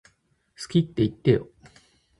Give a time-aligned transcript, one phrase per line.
[0.59, 1.47] 好きって言ってよ